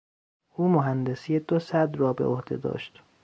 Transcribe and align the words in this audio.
او 0.55 0.67
مهندسی 0.67 1.39
دو 1.39 1.59
سد 1.59 1.95
را 1.95 2.13
بعهده 2.13 2.57
داشت. 2.57 3.03